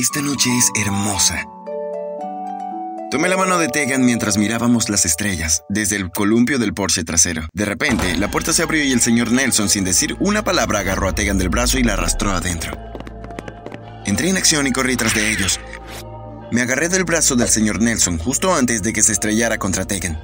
esta 0.00 0.22
noche 0.22 0.48
es 0.56 0.70
hermosa. 0.82 1.46
Tomé 3.10 3.28
la 3.28 3.36
mano 3.36 3.58
de 3.58 3.68
Tegan 3.68 4.02
mientras 4.02 4.38
mirábamos 4.38 4.88
las 4.88 5.04
estrellas 5.04 5.62
desde 5.68 5.96
el 5.96 6.10
columpio 6.10 6.58
del 6.58 6.72
Porsche 6.72 7.04
trasero. 7.04 7.46
De 7.52 7.66
repente, 7.66 8.16
la 8.16 8.30
puerta 8.30 8.54
se 8.54 8.62
abrió 8.62 8.82
y 8.82 8.92
el 8.92 9.02
señor 9.02 9.30
Nelson, 9.30 9.68
sin 9.68 9.84
decir 9.84 10.16
una 10.18 10.42
palabra, 10.42 10.78
agarró 10.78 11.06
a 11.06 11.14
Tegan 11.14 11.36
del 11.36 11.50
brazo 11.50 11.78
y 11.78 11.82
la 11.82 11.94
arrastró 11.94 12.30
adentro. 12.30 12.72
Entré 14.06 14.30
en 14.30 14.38
acción 14.38 14.66
y 14.66 14.72
corrí 14.72 14.96
tras 14.96 15.12
de 15.14 15.32
ellos. 15.32 15.60
Me 16.50 16.62
agarré 16.62 16.88
del 16.88 17.04
brazo 17.04 17.36
del 17.36 17.48
señor 17.48 17.82
Nelson 17.82 18.16
justo 18.16 18.54
antes 18.54 18.82
de 18.82 18.94
que 18.94 19.02
se 19.02 19.12
estrellara 19.12 19.58
contra 19.58 19.84
Tegan. 19.84 20.18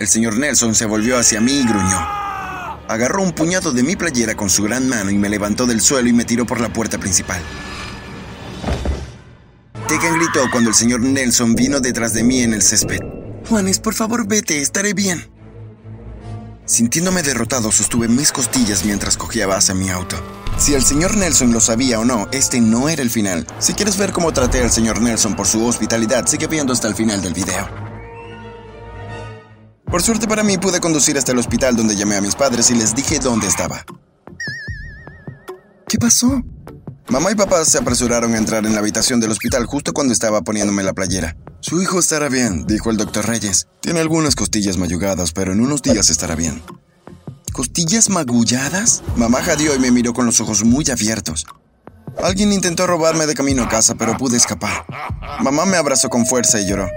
El 0.00 0.08
señor 0.08 0.38
Nelson 0.38 0.74
se 0.74 0.86
volvió 0.86 1.18
hacia 1.18 1.42
mí 1.42 1.52
y 1.52 1.68
gruñó. 1.68 1.98
Agarró 2.88 3.22
un 3.22 3.32
puñado 3.32 3.72
de 3.72 3.82
mi 3.82 3.94
playera 3.94 4.36
con 4.36 4.48
su 4.48 4.62
gran 4.62 4.88
mano 4.88 5.10
y 5.10 5.18
me 5.18 5.28
levantó 5.28 5.66
del 5.66 5.82
suelo 5.82 6.08
y 6.08 6.14
me 6.14 6.24
tiró 6.24 6.46
por 6.46 6.62
la 6.62 6.72
puerta 6.72 6.96
principal. 6.96 7.42
Tegan 9.92 10.14
gritó 10.14 10.50
cuando 10.50 10.70
el 10.70 10.74
señor 10.74 11.02
Nelson 11.02 11.54
vino 11.54 11.78
detrás 11.78 12.14
de 12.14 12.24
mí 12.24 12.40
en 12.40 12.54
el 12.54 12.62
césped. 12.62 12.98
Juanes, 13.46 13.78
por 13.78 13.92
favor 13.92 14.26
vete, 14.26 14.62
estaré 14.62 14.94
bien. 14.94 15.30
Sintiéndome 16.64 17.22
derrotado, 17.22 17.70
sostuve 17.70 18.08
mis 18.08 18.32
costillas 18.32 18.86
mientras 18.86 19.18
cogía 19.18 19.46
base 19.46 19.72
a 19.72 19.74
mi 19.74 19.90
auto. 19.90 20.16
Si 20.56 20.72
el 20.72 20.82
señor 20.82 21.18
Nelson 21.18 21.52
lo 21.52 21.60
sabía 21.60 22.00
o 22.00 22.06
no, 22.06 22.26
este 22.32 22.58
no 22.62 22.88
era 22.88 23.02
el 23.02 23.10
final. 23.10 23.46
Si 23.58 23.74
quieres 23.74 23.98
ver 23.98 24.12
cómo 24.12 24.32
traté 24.32 24.62
al 24.62 24.70
señor 24.70 25.02
Nelson 25.02 25.36
por 25.36 25.46
su 25.46 25.62
hospitalidad, 25.66 26.24
sigue 26.24 26.46
viendo 26.46 26.72
hasta 26.72 26.88
el 26.88 26.94
final 26.94 27.20
del 27.20 27.34
video. 27.34 27.68
Por 29.84 30.00
suerte 30.00 30.26
para 30.26 30.42
mí 30.42 30.56
pude 30.56 30.80
conducir 30.80 31.18
hasta 31.18 31.32
el 31.32 31.38
hospital 31.38 31.76
donde 31.76 31.96
llamé 31.96 32.16
a 32.16 32.22
mis 32.22 32.34
padres 32.34 32.70
y 32.70 32.76
les 32.76 32.94
dije 32.94 33.18
dónde 33.18 33.46
estaba. 33.46 33.84
¿Qué 35.86 35.98
pasó? 35.98 36.42
Mamá 37.08 37.32
y 37.32 37.34
papá 37.34 37.64
se 37.64 37.78
apresuraron 37.78 38.34
a 38.34 38.38
entrar 38.38 38.64
en 38.64 38.74
la 38.74 38.78
habitación 38.78 39.20
del 39.20 39.32
hospital 39.32 39.66
justo 39.66 39.92
cuando 39.92 40.12
estaba 40.12 40.42
poniéndome 40.42 40.82
la 40.82 40.92
playera. 40.92 41.36
Su 41.60 41.82
hijo 41.82 41.98
estará 41.98 42.28
bien, 42.28 42.66
dijo 42.66 42.90
el 42.90 42.96
doctor 42.96 43.26
Reyes. 43.26 43.66
Tiene 43.80 44.00
algunas 44.00 44.34
costillas 44.34 44.78
mayugadas, 44.78 45.32
pero 45.32 45.52
en 45.52 45.60
unos 45.60 45.82
días 45.82 46.10
estará 46.10 46.36
bien. 46.36 46.62
¿Costillas 47.52 48.08
magulladas? 48.08 49.02
Mamá 49.16 49.42
jadeó 49.42 49.74
y 49.74 49.78
me 49.78 49.90
miró 49.90 50.14
con 50.14 50.26
los 50.26 50.40
ojos 50.40 50.64
muy 50.64 50.88
abiertos. 50.90 51.44
Alguien 52.22 52.52
intentó 52.52 52.86
robarme 52.86 53.26
de 53.26 53.34
camino 53.34 53.64
a 53.64 53.68
casa, 53.68 53.94
pero 53.94 54.16
pude 54.16 54.36
escapar. 54.36 54.86
Mamá 55.40 55.66
me 55.66 55.76
abrazó 55.76 56.08
con 56.08 56.24
fuerza 56.24 56.60
y 56.60 56.68
lloró. 56.68 56.88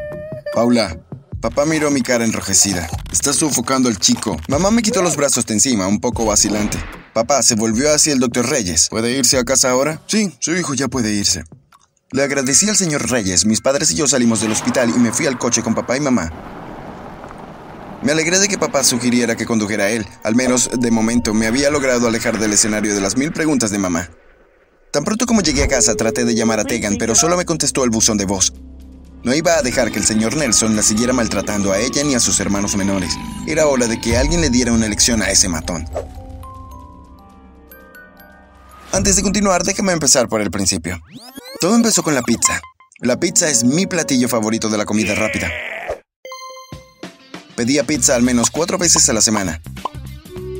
Paula, 0.53 0.99
papá 1.41 1.65
miró 1.65 1.89
mi 1.91 2.01
cara 2.01 2.25
enrojecida. 2.25 2.87
Está 3.11 3.33
sofocando 3.33 3.89
al 3.89 3.97
chico. 3.97 4.37
Mamá 4.47 4.71
me 4.71 4.81
quitó 4.81 5.01
los 5.01 5.17
brazos 5.17 5.45
de 5.45 5.55
encima, 5.55 5.87
un 5.87 5.99
poco 5.99 6.25
vacilante. 6.25 6.77
Papá 7.15 7.41
se 7.43 7.55
volvió 7.55 7.93
hacia 7.93 8.11
el 8.11 8.19
doctor 8.19 8.49
Reyes. 8.49 8.89
¿Puede 8.89 9.17
irse 9.17 9.37
a 9.37 9.45
casa 9.45 9.69
ahora? 9.69 10.01
Sí, 10.05 10.35
su 10.39 10.53
hijo 10.53 10.73
ya 10.73 10.89
puede 10.89 11.13
irse. 11.13 11.45
Le 12.11 12.23
agradecí 12.23 12.67
al 12.67 12.75
señor 12.75 13.09
Reyes. 13.09 13.45
Mis 13.45 13.61
padres 13.61 13.89
y 13.91 13.95
yo 13.95 14.05
salimos 14.05 14.41
del 14.41 14.51
hospital 14.51 14.89
y 14.89 14.99
me 14.99 15.13
fui 15.13 15.25
al 15.25 15.37
coche 15.37 15.63
con 15.63 15.73
papá 15.73 15.95
y 15.95 16.01
mamá. 16.01 16.29
Me 18.03 18.11
alegré 18.11 18.37
de 18.37 18.49
que 18.49 18.57
papá 18.57 18.83
sugiriera 18.83 19.37
que 19.37 19.45
condujera 19.45 19.85
a 19.85 19.91
él. 19.91 20.05
Al 20.23 20.35
menos, 20.35 20.69
de 20.77 20.91
momento, 20.91 21.33
me 21.33 21.47
había 21.47 21.69
logrado 21.69 22.05
alejar 22.09 22.37
del 22.37 22.51
escenario 22.51 22.93
de 22.93 22.99
las 22.99 23.15
mil 23.15 23.31
preguntas 23.31 23.71
de 23.71 23.77
mamá. 23.77 24.09
Tan 24.91 25.05
pronto 25.05 25.25
como 25.25 25.39
llegué 25.39 25.63
a 25.63 25.69
casa, 25.69 25.95
traté 25.95 26.25
de 26.25 26.35
llamar 26.35 26.59
a 26.59 26.65
Tegan, 26.65 26.97
pero 26.97 27.15
solo 27.15 27.37
me 27.37 27.45
contestó 27.45 27.85
el 27.85 27.91
buzón 27.91 28.17
de 28.17 28.25
voz. 28.25 28.51
No 29.23 29.33
iba 29.33 29.53
a 29.53 29.61
dejar 29.61 29.89
que 29.89 29.99
el 29.99 30.05
señor 30.05 30.35
Nelson 30.35 30.75
la 30.75 30.83
siguiera 30.83 31.13
maltratando 31.13 31.71
a 31.71 31.79
ella 31.79 32.03
ni 32.03 32.13
a 32.13 32.19
sus 32.19 32.41
hermanos 32.41 32.75
menores. 32.75 33.13
Era 33.47 33.67
hora 33.67 33.87
de 33.87 34.01
que 34.01 34.17
alguien 34.17 34.41
le 34.41 34.49
diera 34.49 34.73
una 34.73 34.89
lección 34.89 35.21
a 35.21 35.29
ese 35.29 35.47
matón. 35.47 35.87
Antes 38.95 39.17
de 39.17 39.23
continuar, 39.23 39.63
déjame 39.63 39.91
empezar 39.91 40.29
por 40.29 40.39
el 40.39 40.49
principio. 40.49 41.01
Todo 41.59 41.75
empezó 41.75 42.01
con 42.01 42.15
la 42.15 42.21
pizza. 42.21 42.61
La 42.99 43.19
pizza 43.19 43.49
es 43.49 43.65
mi 43.65 43.87
platillo 43.87 44.29
favorito 44.29 44.69
de 44.69 44.77
la 44.77 44.85
comida 44.85 45.13
rápida. 45.13 45.51
Pedía 47.57 47.83
pizza 47.83 48.15
al 48.15 48.23
menos 48.23 48.49
cuatro 48.49 48.77
veces 48.77 49.09
a 49.09 49.13
la 49.13 49.19
semana. 49.19 49.61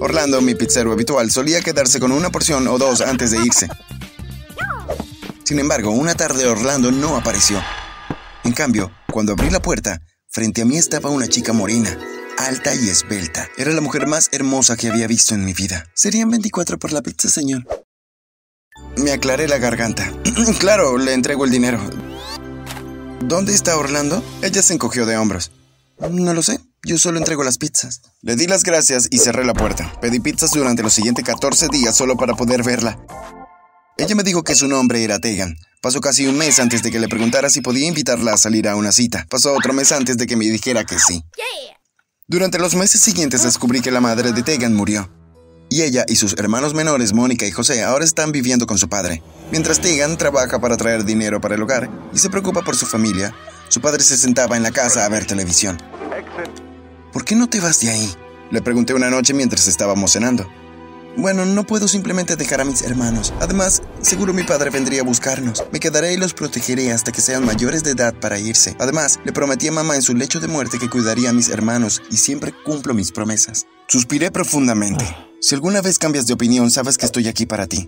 Orlando, 0.02 0.42
mi 0.42 0.54
pizzero 0.54 0.92
habitual, 0.92 1.32
solía 1.32 1.62
quedarse 1.62 2.02
con 2.02 2.12
una 2.12 2.30
porción 2.30 2.68
o 2.68 2.78
dos 2.78 3.00
antes 3.00 3.32
de 3.32 3.38
irse. 3.38 3.70
Sin 5.46 5.60
embargo, 5.60 5.92
una 5.92 6.14
tarde 6.14 6.46
Orlando 6.46 6.92
no 6.92 7.16
apareció. 7.16 7.64
En 8.44 8.52
cambio, 8.52 8.92
cuando 9.14 9.32
abrí 9.32 9.50
la 9.50 9.62
puerta, 9.62 10.02
frente 10.28 10.64
a 10.64 10.66
mí 10.66 10.76
estaba 10.78 11.10
una 11.10 11.30
chica 11.30 11.54
morena, 11.54 11.98
alta 12.38 12.76
y 12.76 12.90
esbelta. 12.90 13.48
Era 13.58 13.72
la 13.72 13.80
mujer 13.80 14.08
más 14.08 14.28
hermosa 14.34 14.76
que 14.76 14.90
había 14.90 15.08
visto 15.08 15.36
en 15.36 15.46
mi 15.46 15.54
vida. 15.54 15.86
Serían 15.94 16.30
24 16.30 16.78
por 16.78 16.92
la 16.92 17.02
pizza, 17.02 17.30
señor. 17.30 17.66
Me 19.06 19.12
aclaré 19.12 19.48
la 19.48 19.60
garganta. 19.60 20.12
claro, 20.60 20.98
le 20.98 21.14
entrego 21.14 21.46
el 21.46 21.52
dinero. 21.52 21.80
¿Dónde 23.22 23.54
está 23.54 23.78
Orlando? 23.78 24.24
Ella 24.42 24.64
se 24.64 24.74
encogió 24.74 25.06
de 25.06 25.16
hombros. 25.16 25.52
No 26.10 26.34
lo 26.34 26.42
sé, 26.42 26.60
yo 26.84 26.98
solo 26.98 27.20
entrego 27.20 27.44
las 27.44 27.60
pizzas. 27.60 28.02
Le 28.24 28.36
di 28.36 28.48
las 28.48 28.64
gracias 28.64 29.08
y 29.12 29.20
cerré 29.20 29.46
la 29.46 29.54
puerta. 29.54 29.94
Pedí 30.02 30.20
pizzas 30.20 30.50
durante 30.54 30.82
los 30.82 30.92
siguientes 30.92 31.24
14 31.24 31.68
días 31.68 31.96
solo 31.96 32.18
para 32.18 32.34
poder 32.34 32.64
verla. 32.64 32.98
Ella 34.00 34.16
me 34.16 34.24
dijo 34.24 34.44
que 34.44 34.56
su 34.56 34.68
nombre 34.68 35.04
era 35.04 35.20
Tegan. 35.20 35.56
Pasó 35.84 36.02
casi 36.02 36.26
un 36.26 36.40
mes 36.40 36.58
antes 36.58 36.82
de 36.82 36.90
que 36.90 37.00
le 37.00 37.08
preguntara 37.08 37.52
si 37.52 37.62
podía 37.62 37.88
invitarla 37.88 38.34
a 38.34 38.38
salir 38.38 38.68
a 38.68 38.76
una 38.76 38.92
cita. 38.92 39.28
Pasó 39.30 39.54
otro 39.54 39.72
mes 39.72 39.92
antes 39.92 40.18
de 40.18 40.26
que 40.26 40.36
me 40.36 40.46
dijera 40.46 40.84
que 40.84 40.98
sí. 40.98 41.24
Durante 42.26 42.58
los 42.58 42.74
meses 42.74 43.02
siguientes 43.02 43.44
descubrí 43.44 43.82
que 43.82 43.92
la 43.92 44.02
madre 44.02 44.32
de 44.32 44.42
Tegan 44.42 44.74
murió 44.74 45.12
y 45.70 45.82
ella 45.82 46.06
y 46.08 46.16
sus 46.16 46.34
hermanos 46.38 46.74
menores, 46.74 47.14
Mónica 47.14 47.46
y 47.46 47.52
José, 47.52 47.84
ahora 47.84 48.06
están 48.06 48.32
viviendo 48.32 48.68
con 48.68 48.78
su 48.78 48.90
padre. 48.90 49.22
Mientras 49.52 49.82
Tegan 49.82 50.18
trabaja 50.18 50.60
para 50.60 50.78
traer 50.78 51.06
dinero 51.06 51.42
para 51.42 51.56
el 51.56 51.64
hogar 51.64 51.90
y 52.14 52.20
se 52.20 52.30
preocupa 52.30 52.62
por 52.62 52.76
su 52.76 52.86
familia, 52.86 53.34
su 53.70 53.82
padre 53.82 54.04
se 54.04 54.18
sentaba 54.18 54.58
en 54.58 54.64
la 54.64 54.72
casa 54.72 55.06
a 55.06 55.10
ver 55.10 55.26
televisión. 55.26 55.78
¿Por 57.12 57.26
qué 57.26 57.36
no 57.36 57.48
te 57.48 57.60
vas 57.60 57.80
de 57.82 57.90
ahí? 57.90 58.14
Le 58.52 58.62
pregunté 58.62 58.94
una 58.94 59.10
noche 59.10 59.34
mientras 59.34 59.68
estábamos 59.68 60.12
cenando. 60.12 60.48
Bueno, 61.18 61.46
no 61.46 61.66
puedo 61.66 61.88
simplemente 61.88 62.36
dejar 62.36 62.60
a 62.60 62.66
mis 62.66 62.82
hermanos. 62.82 63.34
Además, 63.40 63.82
seguro 64.02 64.34
mi 64.34 64.44
padre 64.44 64.70
vendría 64.70 65.02
a 65.02 65.06
buscarnos. 65.06 65.64
Me 65.72 65.80
quedaré 65.80 66.14
y 66.14 66.18
los 66.18 66.34
protegeré 66.34 66.92
hasta 66.92 67.14
que 67.14 67.22
sean 67.22 67.46
mayores 67.46 67.84
de 67.84 67.92
edad 67.92 68.14
para 68.14 68.38
irse. 68.38 68.76
Además, 68.80 69.20
le 69.24 69.32
prometí 69.32 69.70
a 69.70 69.72
mamá 69.72 69.96
en 69.96 70.02
su 70.02 70.14
lecho 70.14 70.42
de 70.42 70.50
muerte 70.50 70.78
que 70.78 70.90
cuidaría 70.90 71.30
a 71.30 71.34
mis 71.34 71.50
hermanos 71.50 72.02
y 72.12 72.18
siempre 72.18 72.54
cumplo 72.66 72.94
mis 72.94 73.14
promesas. 73.14 73.66
Suspiré 73.88 74.30
profundamente. 74.30 75.06
Si 75.46 75.54
alguna 75.54 75.80
vez 75.80 76.00
cambias 76.00 76.26
de 76.26 76.34
opinión, 76.34 76.72
sabes 76.72 76.98
que 76.98 77.06
estoy 77.06 77.28
aquí 77.28 77.46
para 77.46 77.68
ti. 77.68 77.88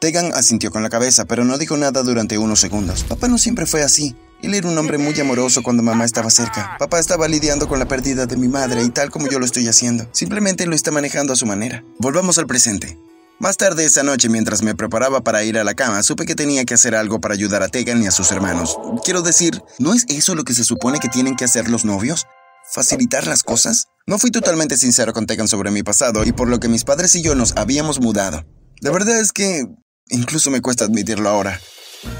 Tegan 0.00 0.32
asintió 0.34 0.72
con 0.72 0.82
la 0.82 0.90
cabeza, 0.90 1.24
pero 1.24 1.44
no 1.44 1.56
dijo 1.56 1.76
nada 1.76 2.02
durante 2.02 2.36
unos 2.36 2.58
segundos. 2.58 3.04
Papá 3.04 3.28
no 3.28 3.38
siempre 3.38 3.64
fue 3.64 3.84
así. 3.84 4.16
Él 4.42 4.54
era 4.54 4.68
un 4.68 4.76
hombre 4.76 4.98
muy 4.98 5.14
amoroso 5.20 5.62
cuando 5.62 5.84
mamá 5.84 6.04
estaba 6.04 6.30
cerca. 6.30 6.74
Papá 6.80 6.98
estaba 6.98 7.28
lidiando 7.28 7.68
con 7.68 7.78
la 7.78 7.86
pérdida 7.86 8.26
de 8.26 8.36
mi 8.36 8.48
madre 8.48 8.82
y 8.82 8.88
tal 8.88 9.12
como 9.12 9.28
yo 9.28 9.38
lo 9.38 9.44
estoy 9.44 9.68
haciendo. 9.68 10.08
Simplemente 10.10 10.66
lo 10.66 10.74
está 10.74 10.90
manejando 10.90 11.32
a 11.32 11.36
su 11.36 11.46
manera. 11.46 11.84
Volvamos 12.00 12.38
al 12.38 12.48
presente. 12.48 12.98
Más 13.38 13.56
tarde 13.56 13.84
esa 13.84 14.02
noche, 14.02 14.28
mientras 14.28 14.62
me 14.62 14.74
preparaba 14.74 15.20
para 15.20 15.44
ir 15.44 15.58
a 15.58 15.64
la 15.64 15.74
cama, 15.74 16.02
supe 16.02 16.26
que 16.26 16.34
tenía 16.34 16.64
que 16.64 16.74
hacer 16.74 16.96
algo 16.96 17.20
para 17.20 17.34
ayudar 17.34 17.62
a 17.62 17.68
Tegan 17.68 18.02
y 18.02 18.08
a 18.08 18.10
sus 18.10 18.32
hermanos. 18.32 18.78
Quiero 19.04 19.22
decir, 19.22 19.62
¿no 19.78 19.94
es 19.94 20.06
eso 20.08 20.34
lo 20.34 20.42
que 20.42 20.54
se 20.54 20.64
supone 20.64 20.98
que 20.98 21.08
tienen 21.08 21.36
que 21.36 21.44
hacer 21.44 21.70
los 21.70 21.84
novios? 21.84 22.26
¿Facilitar 22.72 23.26
las 23.26 23.42
cosas? 23.42 23.86
No 24.06 24.18
fui 24.18 24.30
totalmente 24.30 24.76
sincero 24.76 25.12
con 25.12 25.26
Tegan 25.26 25.48
sobre 25.48 25.70
mi 25.70 25.82
pasado 25.82 26.24
y 26.24 26.32
por 26.32 26.48
lo 26.48 26.60
que 26.60 26.68
mis 26.68 26.84
padres 26.84 27.14
y 27.14 27.22
yo 27.22 27.34
nos 27.34 27.56
habíamos 27.56 28.00
mudado. 28.00 28.44
La 28.80 28.90
verdad 28.90 29.18
es 29.20 29.32
que 29.32 29.66
incluso 30.08 30.50
me 30.50 30.60
cuesta 30.60 30.84
admitirlo 30.84 31.28
ahora. 31.28 31.60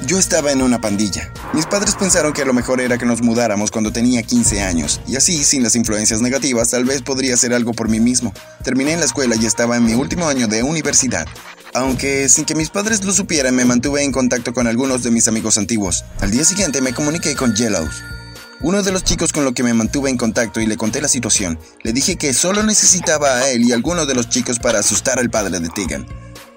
Yo 0.06 0.18
estaba 0.18 0.52
en 0.52 0.62
una 0.62 0.80
pandilla. 0.80 1.32
Mis 1.52 1.66
padres 1.66 1.94
pensaron 1.94 2.32
que 2.32 2.44
lo 2.44 2.52
mejor 2.52 2.80
era 2.80 2.98
que 2.98 3.06
nos 3.06 3.22
mudáramos 3.22 3.70
cuando 3.70 3.92
tenía 3.92 4.22
15 4.22 4.62
años, 4.62 5.00
y 5.06 5.16
así, 5.16 5.44
sin 5.44 5.62
las 5.62 5.76
influencias 5.76 6.22
negativas, 6.22 6.70
tal 6.70 6.84
vez 6.84 7.02
podría 7.02 7.34
hacer 7.34 7.52
algo 7.52 7.72
por 7.72 7.88
mí 7.88 8.00
mismo. 8.00 8.32
Terminé 8.64 8.92
en 8.92 9.00
la 9.00 9.06
escuela 9.06 9.36
y 9.36 9.46
estaba 9.46 9.76
en 9.76 9.84
mi 9.84 9.94
último 9.94 10.28
año 10.28 10.48
de 10.48 10.62
universidad. 10.62 11.26
Aunque 11.74 12.28
sin 12.28 12.46
que 12.46 12.54
mis 12.54 12.70
padres 12.70 13.04
lo 13.04 13.12
supieran, 13.12 13.54
me 13.54 13.64
mantuve 13.64 14.02
en 14.02 14.12
contacto 14.12 14.54
con 14.54 14.66
algunos 14.66 15.02
de 15.02 15.10
mis 15.10 15.28
amigos 15.28 15.58
antiguos. 15.58 16.04
Al 16.20 16.30
día 16.30 16.44
siguiente 16.44 16.80
me 16.80 16.94
comuniqué 16.94 17.36
con 17.36 17.54
Yellow, 17.54 17.86
uno 18.60 18.82
de 18.82 18.92
los 18.92 19.04
chicos 19.04 19.32
con 19.32 19.44
los 19.44 19.52
que 19.52 19.62
me 19.62 19.74
mantuve 19.74 20.10
en 20.10 20.16
contacto 20.16 20.60
y 20.60 20.66
le 20.66 20.76
conté 20.76 21.00
la 21.00 21.08
situación. 21.08 21.58
Le 21.82 21.92
dije 21.92 22.16
que 22.16 22.32
solo 22.32 22.62
necesitaba 22.62 23.36
a 23.36 23.50
él 23.50 23.64
y 23.64 23.72
algunos 23.72 24.08
de 24.08 24.14
los 24.14 24.28
chicos 24.28 24.58
para 24.58 24.78
asustar 24.78 25.18
al 25.18 25.30
padre 25.30 25.60
de 25.60 25.68
Tegan. 25.68 26.06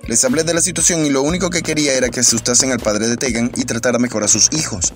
Les 0.08 0.24
hablé 0.24 0.44
de 0.44 0.54
la 0.54 0.62
situación 0.62 1.06
y 1.06 1.10
lo 1.10 1.22
único 1.22 1.50
que 1.50 1.62
quería 1.62 1.94
era 1.94 2.10
que 2.10 2.22
asustasen 2.22 2.72
al 2.72 2.80
padre 2.80 3.08
de 3.08 3.18
Tegan 3.18 3.52
y 3.56 3.66
tratara 3.66 4.00
mejor 4.00 4.24
a 4.24 4.28
sus 4.28 4.50
hijos. 4.54 4.94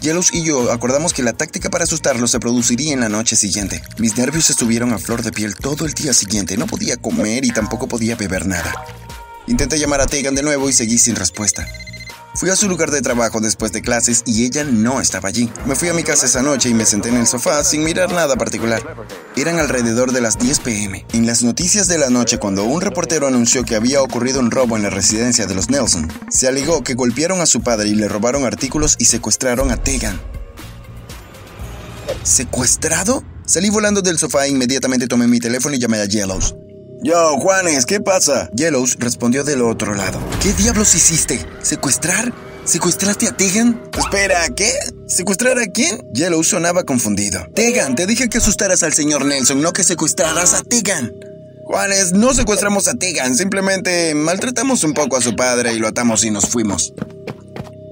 Yellows 0.00 0.32
y 0.32 0.42
yo 0.42 0.72
acordamos 0.72 1.12
que 1.12 1.22
la 1.22 1.34
táctica 1.34 1.68
para 1.68 1.84
asustarlos 1.84 2.30
se 2.30 2.40
produciría 2.40 2.94
en 2.94 3.00
la 3.00 3.10
noche 3.10 3.36
siguiente. 3.36 3.82
Mis 3.98 4.16
nervios 4.16 4.48
estuvieron 4.48 4.94
a 4.94 4.98
flor 4.98 5.22
de 5.22 5.32
piel 5.32 5.56
todo 5.56 5.84
el 5.84 5.92
día 5.92 6.14
siguiente. 6.14 6.56
No 6.56 6.66
podía 6.66 6.96
comer 6.96 7.44
y 7.44 7.50
tampoco 7.50 7.86
podía 7.86 8.16
beber 8.16 8.46
nada. 8.46 8.72
Intenté 9.46 9.78
llamar 9.78 10.00
a 10.00 10.06
Tegan 10.06 10.34
de 10.34 10.42
nuevo 10.42 10.70
y 10.70 10.72
seguí 10.72 10.96
sin 10.96 11.16
respuesta. 11.16 11.68
Fui 12.34 12.48
a 12.48 12.56
su 12.56 12.68
lugar 12.68 12.92
de 12.92 13.02
trabajo 13.02 13.40
después 13.40 13.72
de 13.72 13.82
clases 13.82 14.22
y 14.24 14.44
ella 14.44 14.62
no 14.62 15.00
estaba 15.00 15.28
allí. 15.28 15.50
Me 15.66 15.74
fui 15.74 15.88
a 15.88 15.94
mi 15.94 16.04
casa 16.04 16.26
esa 16.26 16.42
noche 16.42 16.68
y 16.68 16.74
me 16.74 16.84
senté 16.84 17.08
en 17.08 17.16
el 17.16 17.26
sofá 17.26 17.64
sin 17.64 17.82
mirar 17.82 18.12
nada 18.12 18.36
particular. 18.36 18.82
Eran 19.36 19.58
alrededor 19.58 20.12
de 20.12 20.20
las 20.20 20.38
10 20.38 20.60
pm. 20.60 21.06
En 21.12 21.26
las 21.26 21.42
noticias 21.42 21.88
de 21.88 21.98
la 21.98 22.08
noche, 22.08 22.38
cuando 22.38 22.64
un 22.64 22.80
reportero 22.80 23.26
anunció 23.26 23.64
que 23.64 23.74
había 23.74 24.00
ocurrido 24.00 24.38
un 24.38 24.52
robo 24.52 24.76
en 24.76 24.84
la 24.84 24.90
residencia 24.90 25.46
de 25.46 25.54
los 25.54 25.70
Nelson, 25.70 26.08
se 26.30 26.46
alegó 26.46 26.84
que 26.84 26.94
golpearon 26.94 27.40
a 27.40 27.46
su 27.46 27.62
padre 27.62 27.88
y 27.88 27.96
le 27.96 28.08
robaron 28.08 28.44
artículos 28.44 28.94
y 28.98 29.06
secuestraron 29.06 29.72
a 29.72 29.76
Tegan. 29.76 30.20
¿Secuestrado? 32.22 33.24
Salí 33.44 33.70
volando 33.70 34.02
del 34.02 34.18
sofá 34.18 34.46
e 34.46 34.50
inmediatamente 34.50 35.08
tomé 35.08 35.26
mi 35.26 35.40
teléfono 35.40 35.74
y 35.74 35.80
llamé 35.80 35.98
a 35.98 36.04
Yellows. 36.04 36.54
Yo, 37.02 37.38
Juanes, 37.38 37.86
¿qué 37.86 37.98
pasa? 38.00 38.50
Yellows 38.52 38.96
respondió 38.98 39.42
del 39.42 39.62
otro 39.62 39.94
lado. 39.94 40.20
¿Qué 40.42 40.52
diablos 40.52 40.94
hiciste? 40.94 41.40
¿Secuestrar? 41.62 42.30
¿Secuestraste 42.66 43.26
a 43.26 43.32
Tegan? 43.32 43.80
Espera, 43.96 44.46
¿qué? 44.54 44.70
¿Secuestrar 45.06 45.58
a 45.58 45.66
quién? 45.66 45.98
Yellows 46.12 46.48
sonaba 46.48 46.84
confundido. 46.84 47.46
Tegan, 47.54 47.94
te 47.94 48.06
dije 48.06 48.28
que 48.28 48.36
asustaras 48.36 48.82
al 48.82 48.92
señor 48.92 49.24
Nelson, 49.24 49.62
no 49.62 49.72
que 49.72 49.82
secuestraras 49.82 50.52
a 50.52 50.62
Tegan. 50.62 51.10
Juanes, 51.64 52.12
no 52.12 52.34
secuestramos 52.34 52.86
a 52.86 52.94
Tegan, 52.94 53.34
simplemente 53.34 54.14
maltratamos 54.14 54.84
un 54.84 54.92
poco 54.92 55.16
a 55.16 55.22
su 55.22 55.34
padre 55.34 55.72
y 55.72 55.78
lo 55.78 55.88
atamos 55.88 56.22
y 56.24 56.30
nos 56.30 56.48
fuimos. 56.48 56.92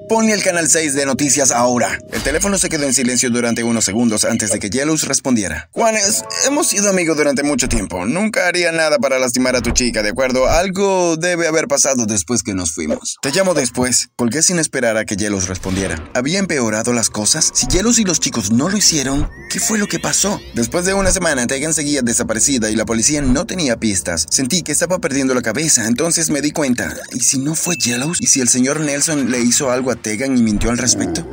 Ponle 0.09 0.33
el 0.33 0.43
canal 0.43 0.67
6 0.67 0.95
de 0.95 1.05
noticias 1.05 1.51
ahora. 1.51 1.99
El 2.11 2.23
teléfono 2.23 2.57
se 2.57 2.71
quedó 2.71 2.85
en 2.85 2.95
silencio 2.95 3.29
durante 3.29 3.63
unos 3.63 3.85
segundos 3.85 4.25
antes 4.25 4.51
de 4.51 4.59
que 4.59 4.71
Yellows 4.71 5.05
respondiera. 5.05 5.69
Juanes, 5.73 6.25
hemos 6.47 6.69
sido 6.69 6.89
amigos 6.89 7.19
durante 7.19 7.43
mucho 7.43 7.69
tiempo. 7.69 8.07
Nunca 8.07 8.47
haría 8.47 8.73
nada 8.73 8.97
para 8.97 9.19
lastimar 9.19 9.55
a 9.55 9.61
tu 9.61 9.73
chica, 9.73 10.03
¿de 10.03 10.09
acuerdo? 10.09 10.49
Algo 10.49 11.19
debe 11.19 11.47
haber 11.47 11.69
pasado 11.69 12.07
después 12.07 12.43
que 12.43 12.55
nos 12.55 12.73
fuimos. 12.73 13.19
Te 13.21 13.33
llamo 13.33 13.53
después. 13.53 14.09
Colgué 14.17 14.41
sin 14.41 14.59
esperar 14.59 14.97
a 14.97 15.05
que 15.05 15.17
Yellows 15.17 15.47
respondiera. 15.47 16.03
¿Había 16.15 16.39
empeorado 16.39 16.95
las 16.95 17.11
cosas? 17.11 17.51
Si 17.53 17.67
Yellows 17.67 17.99
y 17.99 18.05
los 18.05 18.19
chicos 18.19 18.51
no 18.51 18.71
lo 18.71 18.79
hicieron, 18.79 19.29
¿qué 19.51 19.61
fue 19.61 19.79
lo 19.79 19.89
que 19.89 19.99
pasó? 19.99 20.41
Después 20.55 20.87
de 20.87 20.95
una 20.95 21.13
semana, 21.13 21.47
Tegan 21.47 21.75
seguía 21.75 22.01
desaparecida 22.01 22.71
y 22.71 22.77
la 22.77 22.87
policía 22.87 23.21
no 23.21 23.45
tenía 23.45 23.77
pistas. 23.77 24.25
Sentí 24.31 24.63
que 24.63 24.73
estaba 24.73 25.01
perdiendo 25.01 25.35
la 25.35 25.43
cabeza, 25.43 25.87
entonces 25.87 26.31
me 26.31 26.41
di 26.41 26.51
cuenta. 26.51 26.97
¿Y 27.13 27.21
si 27.21 27.39
no 27.39 27.55
fue 27.55 27.77
Yellows? 27.77 28.23
¿Y 28.23 28.27
si 28.29 28.41
el 28.41 28.49
señor 28.49 28.81
Nelson 28.81 29.31
le 29.31 29.41
hizo 29.41 29.71
algo 29.71 29.91
a 29.91 29.98
Tegan 29.99 30.37
y 30.37 30.43
mintió 30.43 30.71
al 30.71 30.79
respecto? 30.79 31.25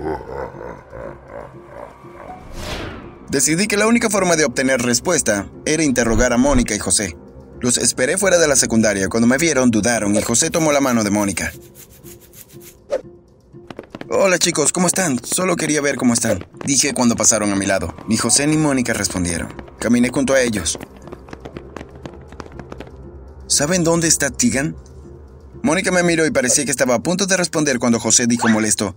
Decidí 3.30 3.68
que 3.68 3.78
la 3.78 3.88
única 3.88 4.10
forma 4.10 4.36
de 4.36 4.46
obtener 4.46 4.82
respuesta 4.82 5.48
era 5.66 5.84
interrogar 5.84 6.34
a 6.34 6.38
Mónica 6.38 6.76
y 6.76 6.80
José. 6.80 7.18
Los 7.60 7.78
esperé 7.78 8.18
fuera 8.18 8.38
de 8.38 8.48
la 8.48 8.56
secundaria. 8.56 9.10
Cuando 9.10 9.28
me 9.28 9.38
vieron, 9.38 9.72
dudaron 9.72 10.16
y 10.16 10.22
José 10.22 10.50
tomó 10.50 10.72
la 10.72 10.82
mano 10.82 11.04
de 11.04 11.10
Mónica. 11.10 11.52
Hola 14.10 14.38
chicos, 14.38 14.72
¿cómo 14.72 14.88
están? 14.88 15.20
Solo 15.24 15.56
quería 15.56 15.82
ver 15.82 15.96
cómo 15.96 16.14
están. 16.14 16.46
Dije 16.64 16.94
cuando 16.94 17.16
pasaron 17.16 17.52
a 17.52 17.56
mi 17.56 17.66
lado. 17.66 17.96
Ni 18.08 18.18
José 18.18 18.46
ni 18.48 18.56
Mónica 18.56 18.94
respondieron. 18.94 19.50
Caminé 19.80 20.10
junto 20.10 20.34
a 20.34 20.42
ellos. 20.42 20.78
¿Saben 23.48 23.84
dónde 23.84 24.08
está 24.08 24.30
Tegan? 24.30 24.76
Mónica 25.66 25.92
me 25.92 26.04
miró 26.04 26.28
y 26.28 26.30
parecía 26.30 26.64
que 26.64 26.70
estaba 26.70 26.94
a 26.94 27.02
punto 27.02 27.26
de 27.26 27.36
responder 27.38 27.80
cuando 27.80 28.00
José 28.00 28.28
dijo 28.28 28.48
molesto. 28.48 28.96